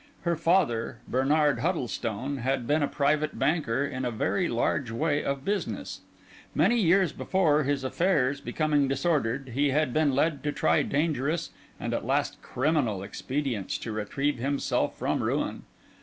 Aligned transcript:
Her 0.23 0.35
father, 0.35 0.97
Bernard 1.07 1.59
Huddlestone, 1.59 2.37
had 2.37 2.65
been 2.65 2.81
a 2.81 2.87
private 2.87 3.37
banker 3.37 3.85
in 3.85 4.03
a 4.03 4.09
very 4.09 4.47
large 4.49 4.89
way 4.89 5.23
of 5.23 5.45
business. 5.45 6.01
Many 6.55 6.77
years 6.79 7.13
before, 7.13 7.65
his 7.65 7.83
affairs 7.83 8.41
becoming 8.41 8.87
disordered, 8.87 9.49
he 9.53 9.69
had 9.69 9.93
been 9.93 10.15
led 10.15 10.43
to 10.45 10.51
try 10.51 10.81
dangerous, 10.81 11.51
and 11.79 11.93
at 11.93 12.03
last 12.03 12.41
criminal, 12.41 13.03
expedients 13.03 13.77
to 13.77 13.91
retrieve 13.91 14.39
himself 14.39 14.97
from 14.97 15.21
ruin. 15.21 15.65